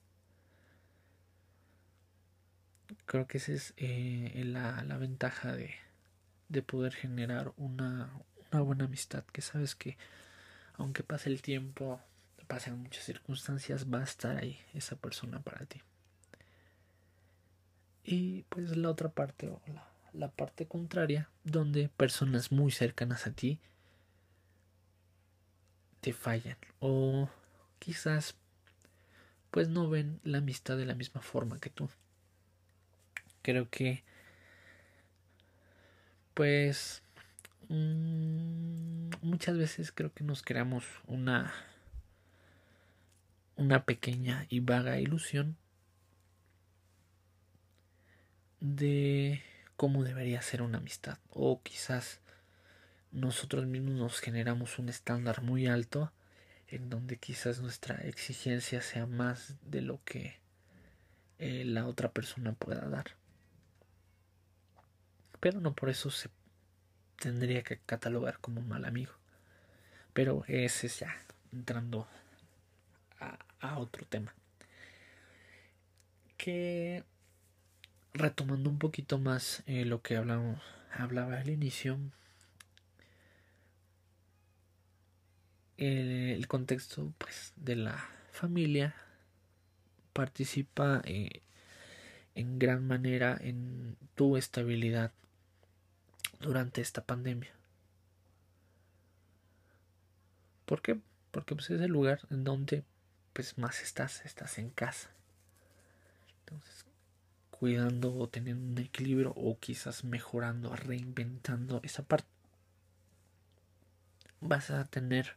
Creo 3.06 3.28
que 3.28 3.38
esa 3.38 3.52
es 3.52 3.74
eh, 3.76 4.44
la, 4.46 4.82
la, 4.86 4.96
ventaja 4.96 5.52
de, 5.52 5.76
de 6.48 6.62
poder 6.62 6.94
generar 6.94 7.52
una, 7.58 8.14
una 8.54 8.62
buena 8.62 8.86
amistad, 8.86 9.26
que 9.26 9.42
sabes 9.42 9.76
que 9.76 9.98
aunque 10.76 11.04
pase 11.04 11.30
el 11.30 11.42
tiempo, 11.42 12.00
pasen 12.48 12.82
muchas 12.82 13.04
circunstancias, 13.04 13.94
va 13.94 14.00
a 14.00 14.06
estar 14.06 14.38
ahí 14.38 14.62
esa 14.74 14.96
persona 14.96 15.42
para 15.42 15.66
ti. 15.66 15.82
Y 18.06 18.44
pues 18.44 18.78
la 18.78 18.90
otra 18.90 19.10
parte 19.10 19.52
la, 19.68 19.86
la 20.14 20.32
parte 20.32 20.66
contraria, 20.66 21.30
donde 21.44 21.90
personas 21.90 22.54
muy 22.54 22.72
cercanas 22.72 23.28
a 23.28 23.34
ti 23.34 23.60
te 26.04 26.12
fallan 26.12 26.58
o 26.82 27.30
quizás 27.80 28.36
pues 29.52 29.70
no 29.70 29.90
ven 29.90 30.20
la 30.24 30.40
amistad 30.40 30.76
de 30.76 30.86
la 30.86 30.96
misma 30.96 31.22
forma 31.22 31.62
que 31.62 31.70
tú. 31.70 31.90
Creo 33.42 33.70
que 33.70 34.04
pues 36.34 37.04
mmm, 37.70 39.12
muchas 39.22 39.58
veces 39.58 39.94
creo 39.94 40.14
que 40.14 40.26
nos 40.26 40.44
creamos 40.44 40.84
una 41.08 41.54
una 43.56 43.86
pequeña 43.86 44.46
y 44.50 44.60
vaga 44.60 45.00
ilusión 45.00 45.56
de 48.60 49.42
cómo 49.78 50.04
debería 50.04 50.42
ser 50.42 50.64
una 50.64 50.80
amistad 50.80 51.18
o 51.30 51.62
quizás 51.64 52.20
nosotros 53.14 53.66
mismos 53.66 53.94
nos 53.94 54.20
generamos 54.20 54.78
un 54.80 54.90
estándar 54.90 55.42
muy 55.42 55.68
alto 55.68 56.12
en 56.68 56.90
donde 56.90 57.18
quizás 57.18 57.62
nuestra 57.62 57.96
exigencia 58.02 58.82
sea 58.82 59.06
más 59.06 59.56
de 59.64 59.82
lo 59.82 60.04
que 60.04 60.40
eh, 61.40 61.64
la 61.66 61.88
otra 61.88 62.12
persona 62.12 62.54
pueda 62.54 62.90
dar 62.90 63.16
pero 65.44 65.60
no 65.60 65.74
por 65.74 65.90
eso 65.90 66.10
se 66.10 66.30
tendría 67.20 67.64
que 67.64 67.78
catalogar 67.78 68.40
como 68.40 68.62
un 68.62 68.70
mal 68.70 68.86
amigo. 68.86 69.12
Pero 70.14 70.46
ese 70.48 70.88
es 70.88 71.02
ya 71.02 71.14
entrando 71.52 72.08
a, 73.60 73.78
otro 73.78 74.06
tema. 74.06 74.34
Que 76.38 77.04
retomando 78.14 78.70
un 78.70 78.80
poquito 78.80 79.20
más 79.20 79.64
eh, 79.66 79.84
lo 79.84 80.02
que 80.02 80.16
hablamos, 80.16 80.62
hablaba 80.94 81.38
al 81.38 81.50
inicio, 81.50 82.00
el, 85.84 86.48
contexto 86.48 87.14
pues, 87.18 87.54
de 87.56 87.76
la 87.76 88.10
familia 88.32 88.96
participa 90.14 91.02
eh, 91.06 91.42
en 92.36 92.60
gran 92.60 92.86
manera 92.86 93.38
en 93.40 93.98
tu 94.16 94.38
estabilidad 94.38 95.12
durante 96.40 96.82
esta 96.82 97.04
pandemia. 97.04 97.52
¿Por 100.66 100.82
qué? 100.82 101.00
Porque 101.32 101.56
pues, 101.56 101.70
es 101.70 101.82
el 101.82 101.92
lugar 101.92 102.22
en 102.30 102.44
donde 102.44 102.84
pues 103.34 103.58
más 103.58 103.82
estás, 103.82 104.24
estás 104.26 104.58
en 104.60 104.70
casa. 104.70 105.10
Entonces, 106.40 106.86
cuidando 107.50 108.14
o 108.16 108.28
teniendo 108.28 108.72
un 108.72 108.78
equilibrio 108.78 109.34
o 109.36 109.58
quizás 109.60 110.04
mejorando, 110.04 110.76
reinventando 110.76 111.80
esa 111.84 112.04
parte, 112.04 112.28
vas 114.42 114.70
a 114.70 114.86
tener 114.86 115.36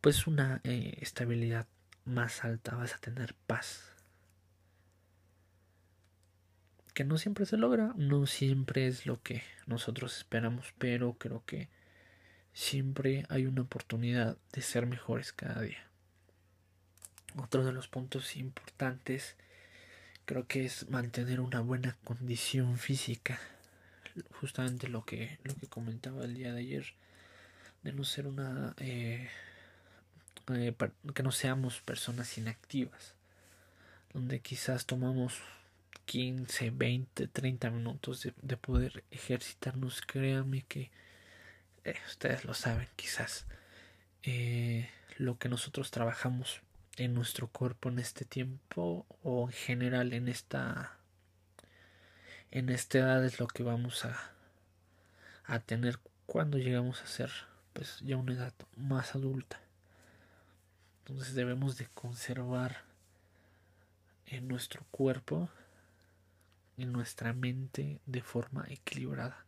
pues 0.00 0.26
una 0.26 0.60
eh, 0.64 0.96
estabilidad 1.00 1.66
más 2.04 2.44
alta, 2.44 2.74
vas 2.74 2.94
a 2.94 2.98
tener 2.98 3.34
paz, 3.46 3.90
que 6.94 7.04
no 7.04 7.18
siempre 7.18 7.46
se 7.46 7.56
logra, 7.56 7.92
no 7.96 8.26
siempre 8.26 8.86
es 8.86 9.06
lo 9.06 9.22
que 9.22 9.42
nosotros 9.66 10.16
esperamos, 10.16 10.74
pero 10.78 11.14
creo 11.14 11.44
que 11.46 11.68
siempre 12.52 13.24
hay 13.28 13.46
una 13.46 13.62
oportunidad 13.62 14.36
de 14.52 14.62
ser 14.62 14.86
mejores 14.86 15.32
cada 15.32 15.62
día. 15.62 15.86
Otro 17.36 17.64
de 17.64 17.72
los 17.72 17.88
puntos 17.88 18.36
importantes 18.36 19.36
creo 20.24 20.46
que 20.46 20.64
es 20.64 20.88
mantener 20.90 21.40
una 21.40 21.60
buena 21.60 21.96
condición 22.04 22.76
física. 22.78 23.38
Justamente 24.40 24.88
lo 24.88 25.04
que, 25.04 25.38
lo 25.44 25.54
que 25.54 25.68
comentaba 25.68 26.24
el 26.24 26.34
día 26.34 26.52
de 26.52 26.60
ayer, 26.60 26.86
de 27.82 27.92
no 27.92 28.04
ser 28.04 28.26
una... 28.26 28.74
Eh, 28.78 29.28
eh, 30.54 30.74
que 31.14 31.22
no 31.22 31.32
seamos 31.32 31.80
personas 31.80 32.36
inactivas, 32.38 33.14
donde 34.12 34.40
quizás 34.40 34.86
tomamos 34.86 35.40
15, 36.06 36.70
20, 36.70 37.28
30 37.28 37.70
minutos 37.70 38.26
de, 38.42 38.56
poder 38.56 39.04
ejercitarnos, 39.10 40.00
créanme 40.02 40.62
que 40.62 40.90
eh, 41.84 41.94
ustedes 42.08 42.44
lo 42.44 42.54
saben 42.54 42.88
quizás. 42.96 43.46
Eh, 44.22 44.90
lo 45.18 45.38
que 45.38 45.48
nosotros 45.48 45.90
trabajamos 45.90 46.62
en 46.96 47.14
nuestro 47.14 47.48
cuerpo 47.48 47.88
en 47.88 47.98
este 47.98 48.24
tiempo 48.24 49.06
o 49.22 49.46
en 49.46 49.52
general 49.52 50.12
en 50.12 50.28
esta 50.28 50.96
en 52.50 52.68
esta 52.68 52.98
edad 52.98 53.24
es 53.24 53.38
lo 53.38 53.46
que 53.46 53.62
vamos 53.62 54.04
a, 54.04 54.32
a 55.44 55.60
tener 55.60 56.00
cuando 56.26 56.58
llegamos 56.58 57.02
a 57.02 57.06
ser 57.06 57.30
pues 57.72 58.00
ya 58.00 58.16
una 58.16 58.34
edad 58.34 58.52
más 58.76 59.14
adulta 59.14 59.60
entonces 61.10 61.34
debemos 61.34 61.76
de 61.76 61.86
conservar 61.88 62.84
en 64.26 64.46
nuestro 64.46 64.84
cuerpo 64.92 65.50
en 66.78 66.92
nuestra 66.92 67.32
mente 67.32 68.00
de 68.06 68.22
forma 68.22 68.64
equilibrada. 68.68 69.44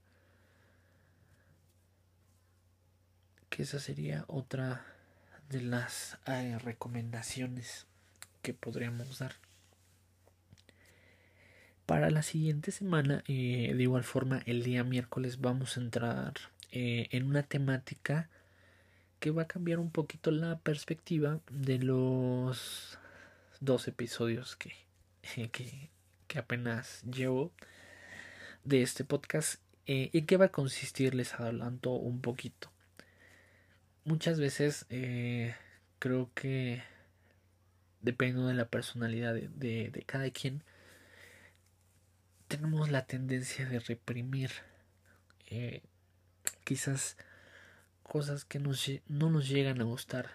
Que 3.49 3.63
esa 3.63 3.79
sería 3.79 4.25
otra 4.27 4.85
de 5.49 5.63
las 5.63 6.19
eh, 6.27 6.59
recomendaciones 6.59 7.87
que 8.43 8.55
podríamos 8.55 9.21
dar. 9.21 9.37
Para 11.87 12.11
la 12.11 12.23
siguiente 12.23 12.73
semana, 12.73 13.23
eh, 13.29 13.73
de 13.75 13.83
igual 13.83 14.03
forma, 14.03 14.43
el 14.47 14.65
día 14.65 14.83
miércoles 14.83 15.41
vamos 15.41 15.77
a 15.77 15.81
entrar 15.81 16.35
eh, 16.73 17.07
en 17.13 17.25
una 17.25 17.45
temática 17.45 18.29
que 19.23 19.31
va 19.31 19.43
a 19.43 19.49
cambiar 19.49 19.79
un 19.79 19.91
poquito 19.91 20.33
la 20.33 20.59
perspectiva 20.59 21.41
de 21.49 21.79
los 21.79 22.99
dos 23.61 23.87
episodios 23.87 24.57
que, 24.57 24.73
que 25.53 25.93
que 26.33 26.39
apenas 26.39 27.03
llevo 27.03 27.53
de 28.65 28.81
este 28.81 29.05
podcast. 29.05 29.61
Eh, 29.87 30.09
¿Y 30.15 30.23
qué 30.23 30.39
va 30.39 30.47
a 30.47 30.51
consistir? 30.51 31.15
Les 31.15 31.35
adelanto 31.35 31.91
un 31.91 32.23
poquito. 32.23 32.73
Muchas 34.07 34.41
veces 34.41 34.87
eh, 34.89 35.55
creo 35.99 36.31
que 36.35 36.83
dependiendo 38.01 38.49
de 38.49 38.55
la 38.55 38.65
personalidad 38.65 39.35
de, 39.35 40.05
cada 40.07 40.31
quien, 40.31 40.63
tenemos 42.49 42.91
la 42.91 43.05
tendencia 43.05 43.69
de 43.69 43.81
reprimir 43.81 44.53
eh, 45.49 45.83
quizás 46.65 47.19
cosas 48.03 48.45
que 48.45 48.59
no 48.59 49.31
nos 49.31 49.49
llegan 49.49 49.81
a 49.81 49.85
gustar 49.85 50.31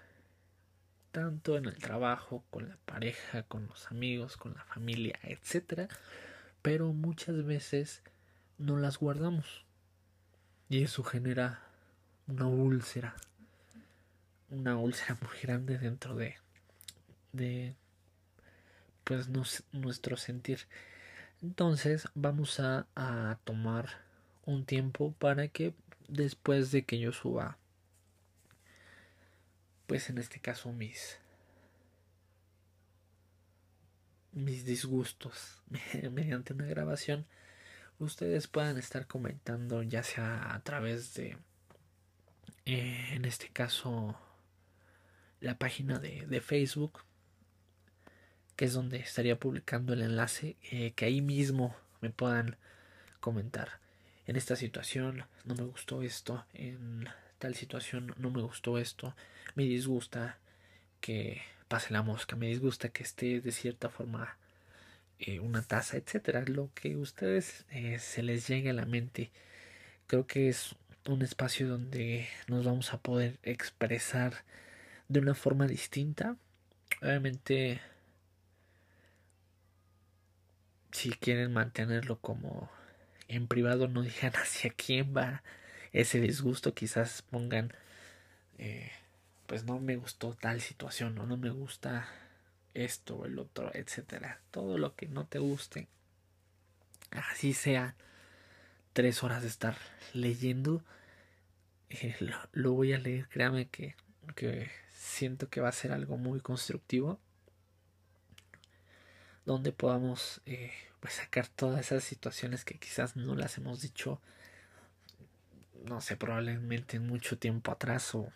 tanto 1.11 1.57
en 1.57 1.65
el 1.65 1.77
trabajo, 1.77 2.43
con 2.49 2.69
la 2.69 2.77
pareja, 2.85 3.43
con 3.43 3.67
los 3.67 3.87
amigos, 3.91 4.37
con 4.37 4.53
la 4.53 4.63
familia, 4.65 5.17
etcétera, 5.23 5.87
pero 6.61 6.93
muchas 6.93 7.43
veces 7.45 8.03
no 8.57 8.77
las 8.77 8.97
guardamos 8.99 9.65
y 10.69 10.83
eso 10.83 11.03
genera 11.03 11.61
una 12.27 12.47
úlcera, 12.47 13.15
una 14.49 14.77
úlcera 14.77 15.17
muy 15.21 15.39
grande 15.41 15.77
dentro 15.77 16.15
de 16.15 16.35
de 17.31 17.75
pues 19.03 19.29
nuestro 19.71 20.17
sentir. 20.17 20.59
Entonces 21.41 22.07
vamos 22.15 22.59
a 22.59 23.39
tomar 23.43 23.87
un 24.45 24.65
tiempo 24.65 25.13
para 25.19 25.47
que 25.49 25.73
después 26.07 26.71
de 26.71 26.83
que 26.85 26.99
yo 26.99 27.11
suba 27.11 27.57
pues 29.87 30.09
en 30.09 30.17
este 30.17 30.39
caso 30.39 30.71
mis 30.73 31.19
mis 34.37 34.65
disgustos 34.65 35.63
mediante 36.11 36.53
una 36.53 36.65
grabación, 36.65 37.25
ustedes 37.99 38.47
puedan 38.47 38.77
estar 38.77 39.07
comentando 39.07 39.81
ya 39.83 40.03
sea 40.03 40.53
a 40.53 40.59
través 40.61 41.13
de, 41.15 41.37
eh, 42.65 43.09
en 43.13 43.25
este 43.25 43.49
caso, 43.49 44.15
la 45.39 45.57
página 45.57 45.99
de, 45.99 46.41
Facebook, 46.41 47.03
que 48.55 48.65
es 48.65 48.73
donde 48.73 48.97
estaría 48.97 49.39
publicando 49.39 49.93
el 49.93 50.01
enlace, 50.01 50.55
eh, 50.71 50.93
que 50.93 51.05
ahí 51.05 51.21
mismo 51.21 51.75
me 52.01 52.09
puedan 52.09 52.57
comentar. 53.19 53.79
En 54.27 54.35
esta 54.35 54.57
situación 54.57 55.25
no 55.45 55.55
me 55.55 55.63
gustó 55.63 56.01
esto, 56.01 56.45
en 56.53 57.07
tal 57.39 57.55
situación 57.55 58.13
no 58.17 58.29
me 58.29 58.41
gustó 58.41 58.77
esto, 58.77 59.15
me 59.55 59.63
disgusta 59.63 60.37
que 60.99 61.41
pase 61.69 61.93
la 61.93 62.01
mosca, 62.03 62.35
me 62.35 62.47
disgusta 62.47 62.89
que 62.89 63.03
esté 63.03 63.39
de 63.39 63.51
cierta 63.53 63.89
forma 63.89 64.37
eh, 65.19 65.39
una 65.39 65.61
taza, 65.63 65.95
etcétera, 65.95 66.43
lo 66.45 66.69
que 66.73 66.97
ustedes 66.97 67.65
eh, 67.71 67.99
se 67.99 68.21
les 68.21 68.47
llegue 68.47 68.71
a 68.71 68.73
la 68.73 68.85
mente. 68.85 69.31
Creo 70.07 70.27
que 70.27 70.49
es 70.49 70.75
un 71.07 71.21
espacio 71.21 71.69
donde 71.69 72.27
nos 72.47 72.65
vamos 72.65 72.93
a 72.93 72.99
poder 72.99 73.39
expresar 73.43 74.43
de 75.07 75.21
una 75.21 75.35
forma 75.35 75.67
distinta. 75.67 76.35
Obviamente, 77.01 77.79
si 80.91 81.11
quieren 81.11 81.53
mantenerlo 81.53 82.19
como 82.19 82.69
en 83.27 83.47
privado, 83.47 83.87
no 83.87 84.01
digan 84.01 84.33
hacia 84.41 84.69
quién 84.71 85.15
va 85.15 85.43
ese 85.93 86.19
disgusto, 86.19 86.73
quizás 86.73 87.21
pongan, 87.23 87.73
eh, 88.57 88.91
pues 89.45 89.63
no 89.63 89.79
me 89.79 89.95
gustó 89.95 90.33
tal 90.33 90.61
situación 90.61 91.17
o 91.19 91.25
no 91.25 91.37
me 91.37 91.49
gusta 91.49 92.07
esto 92.73 93.17
o 93.17 93.25
el 93.25 93.39
otro, 93.39 93.71
etcétera. 93.73 94.41
Todo 94.51 94.77
lo 94.77 94.95
que 94.95 95.07
no 95.07 95.25
te 95.25 95.39
guste, 95.39 95.87
así 97.11 97.53
sea 97.53 97.95
tres 98.93 99.23
horas 99.23 99.41
de 99.41 99.47
estar 99.47 99.77
leyendo, 100.13 100.83
eh, 101.89 102.15
lo, 102.51 102.73
voy 102.73 102.93
a 102.93 102.97
leer. 102.97 103.27
Créame 103.29 103.67
que, 103.67 103.95
que 104.35 104.69
siento 104.91 105.49
que 105.49 105.61
va 105.61 105.69
a 105.69 105.73
ser 105.73 105.91
algo 105.91 106.17
muy 106.17 106.41
constructivo 106.41 107.19
donde 109.45 109.71
podamos 109.71 110.41
eh, 110.45 110.73
pues 110.99 111.15
sacar 111.15 111.47
todas 111.47 111.79
esas 111.87 112.03
situaciones 112.03 112.65
que 112.65 112.77
quizás 112.79 113.15
no 113.15 113.35
las 113.35 113.57
hemos 113.57 113.81
dicho 113.81 114.21
no 115.85 116.01
sé 116.01 116.17
probablemente 116.17 116.97
en 116.97 117.07
mucho 117.07 117.37
tiempo 117.37 117.71
atrás 117.71 118.13
o, 118.15 118.31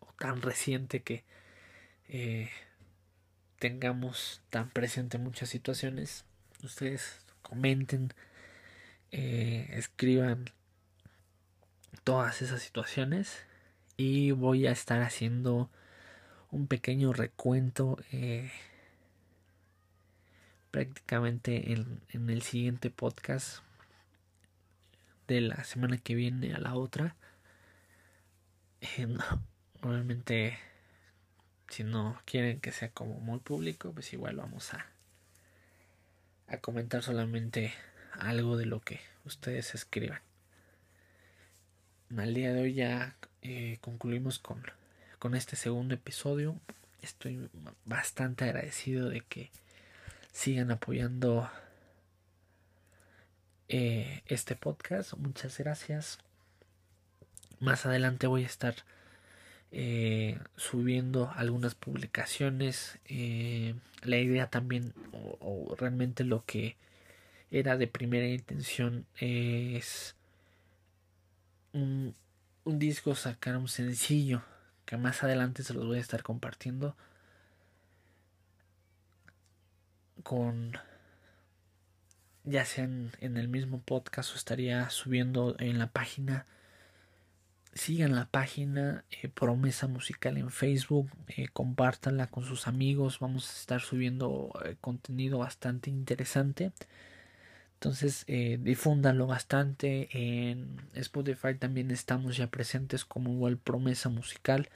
o 0.00 0.12
tan 0.18 0.42
reciente 0.42 1.02
que 1.02 1.24
eh, 2.08 2.50
tengamos 3.58 4.42
tan 4.50 4.70
presente 4.70 5.18
muchas 5.18 5.48
situaciones 5.48 6.24
ustedes 6.62 7.20
comenten 7.42 8.12
eh, 9.12 9.68
escriban 9.72 10.50
todas 12.04 12.42
esas 12.42 12.62
situaciones 12.62 13.44
y 13.96 14.30
voy 14.30 14.66
a 14.66 14.72
estar 14.72 15.02
haciendo 15.02 15.70
un 16.50 16.66
pequeño 16.66 17.12
recuento 17.12 17.98
eh, 18.12 18.50
prácticamente 20.70 21.72
en, 21.72 22.00
en, 22.10 22.30
el 22.30 22.42
siguiente 22.42 22.90
podcast 22.90 23.58
de 25.28 25.40
la 25.40 25.64
semana 25.64 25.98
que 25.98 26.14
viene 26.14 26.54
a 26.54 26.58
la 26.58 26.74
otra 26.74 27.16
eh, 28.80 29.06
obviamente 29.82 30.58
si 31.68 31.84
no 31.84 32.20
quieren 32.24 32.60
que 32.60 32.72
sea 32.72 32.90
como 32.90 33.20
muy 33.20 33.38
público 33.40 33.92
pues 33.92 34.12
igual 34.12 34.36
vamos 34.36 34.74
a 34.74 34.86
a 36.48 36.58
comentar 36.58 37.02
solamente 37.02 37.72
algo 38.12 38.56
de 38.56 38.66
lo 38.66 38.80
que 38.80 39.00
ustedes 39.24 39.74
escriban 39.74 40.20
al 42.18 42.34
día 42.34 42.52
de 42.52 42.62
hoy 42.62 42.74
ya 42.74 43.16
eh, 43.42 43.78
concluimos 43.80 44.38
con, 44.38 44.62
con 45.18 45.34
este 45.34 45.56
segundo 45.56 45.94
episodio. 45.94 46.56
Estoy 47.02 47.48
bastante 47.84 48.44
agradecido 48.44 49.08
de 49.08 49.20
que 49.20 49.50
sigan 50.32 50.70
apoyando 50.70 51.50
eh, 53.68 54.22
este 54.26 54.56
podcast. 54.56 55.14
Muchas 55.14 55.58
gracias. 55.58 56.18
Más 57.60 57.86
adelante 57.86 58.26
voy 58.26 58.44
a 58.44 58.46
estar 58.46 58.74
eh, 59.72 60.38
subiendo 60.56 61.30
algunas 61.36 61.74
publicaciones. 61.74 62.98
la 64.02 64.18
idea 64.18 64.48
también, 64.48 64.94
o, 65.12 65.74
realmente 65.78 66.24
lo 66.24 66.44
que 66.44 66.76
era 67.50 67.76
de 67.76 67.86
primera 67.86 68.26
intención, 68.26 69.06
es 69.18 70.16
un, 71.72 72.14
un 72.64 72.78
disco, 72.78 73.14
sacar 73.14 73.56
un 73.56 73.68
sencillo 73.68 74.42
que 74.86 74.96
más 74.96 75.22
adelante 75.22 75.62
se 75.62 75.74
los 75.74 75.86
voy 75.86 75.98
a 75.98 76.00
estar 76.00 76.22
compartiendo 76.22 76.96
con 80.22 80.72
ya 82.44 82.64
sea 82.64 82.84
en, 82.84 83.36
el 83.36 83.48
mismo 83.48 83.80
podcast 83.80 84.32
o 84.32 84.36
estaría 84.36 84.88
subiendo 84.90 85.56
en 85.58 85.78
la 85.78 85.88
página 85.88 86.46
sigan 87.74 88.16
la 88.16 88.26
página 88.26 89.04
eh, 89.10 89.28
promesa 89.28 89.86
musical 89.86 90.36
en 90.36 90.50
facebook 90.50 91.10
eh, 91.28 91.48
compártanla 91.48 92.26
con 92.26 92.44
sus 92.44 92.66
amigos 92.66 93.18
vamos 93.20 93.48
a 93.48 93.52
estar 93.60 93.80
subiendo 93.80 94.50
eh, 94.64 94.76
contenido 94.80 95.38
bastante 95.38 95.90
interesante 95.90 96.72
entonces, 97.80 98.24
eh, 98.26 98.58
difúndanlo 98.60 99.26
bastante. 99.26 100.10
En 100.12 100.76
Spotify 100.92 101.54
también 101.58 101.90
estamos 101.90 102.36
ya 102.36 102.48
presentes 102.48 103.06
como 103.06 103.32
igual 103.32 103.56
promesa 103.56 104.10
musical. 104.10 104.68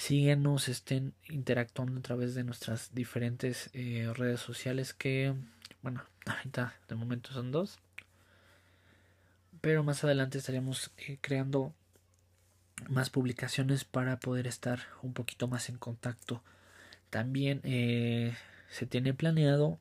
Síguenos, 0.00 0.70
estén 0.70 1.12
interactuando 1.28 1.98
a 1.98 2.02
través 2.02 2.34
de 2.34 2.42
nuestras 2.42 2.94
diferentes 2.94 3.68
eh, 3.74 4.10
redes 4.16 4.40
sociales 4.40 4.94
que, 4.94 5.34
bueno, 5.82 6.02
ahorita 6.24 6.74
de 6.88 6.94
momento 6.94 7.34
son 7.34 7.52
dos. 7.52 7.78
Pero 9.60 9.84
más 9.84 10.02
adelante 10.02 10.38
estaremos 10.38 10.90
eh, 10.96 11.18
creando 11.20 11.74
más 12.88 13.10
publicaciones 13.10 13.84
para 13.84 14.18
poder 14.18 14.46
estar 14.46 14.80
un 15.02 15.12
poquito 15.12 15.48
más 15.48 15.68
en 15.68 15.76
contacto. 15.76 16.42
También 17.10 17.60
eh, 17.64 18.34
se 18.70 18.86
tiene 18.86 19.12
planeado 19.12 19.78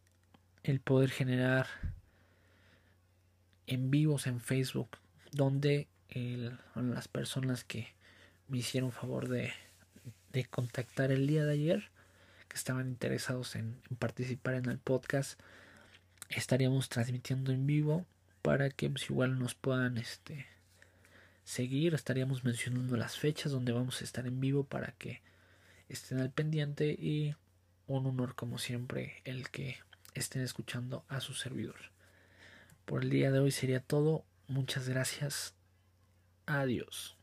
el 0.63 0.81
poder 0.81 1.11
generar 1.11 1.67
en 3.67 3.89
vivos 3.89 4.27
en 4.27 4.41
Facebook 4.41 4.97
donde 5.31 5.87
las 6.75 7.07
personas 7.07 7.63
que 7.63 7.93
me 8.49 8.57
hicieron 8.57 8.91
favor 8.91 9.29
de, 9.29 9.53
de, 10.31 10.45
contactar 10.45 11.11
el 11.11 11.27
día 11.27 11.45
de 11.45 11.53
ayer 11.53 11.91
que 12.47 12.55
estaban 12.55 12.87
interesados 12.87 13.55
en, 13.55 13.81
participar 13.99 14.55
en 14.55 14.65
el 14.65 14.79
podcast 14.79 15.39
estaríamos 16.29 16.89
transmitiendo 16.89 17.51
en 17.51 17.67
vivo 17.67 18.05
para 18.41 18.69
que 18.69 18.89
pues, 18.89 19.09
igual 19.09 19.39
nos 19.39 19.55
puedan 19.55 19.97
este 19.97 20.45
seguir 21.43 21.93
estaríamos 21.93 22.43
mencionando 22.43 22.95
las 22.97 23.17
fechas 23.17 23.51
donde 23.51 23.71
vamos 23.71 24.01
a 24.01 24.03
estar 24.03 24.27
en 24.27 24.39
vivo 24.39 24.63
para 24.63 24.91
que 24.93 25.21
estén 25.87 26.19
al 26.19 26.31
pendiente 26.31 26.91
y 26.91 27.35
un 27.87 28.05
honor 28.05 28.35
como 28.35 28.57
siempre 28.57 29.21
el 29.25 29.49
que 29.49 29.77
estén 30.13 30.41
escuchando 30.41 31.05
a 31.07 31.21
su 31.21 31.33
servidor 31.33 31.77
por 32.89 33.03
el 33.03 33.11
día 33.11 33.31
de 33.31 33.37
hoy 33.37 33.51
sería 33.51 33.81
todo. 33.81 34.25
Muchas 34.47 34.89
gracias. 34.89 35.53
Adiós. 36.47 37.18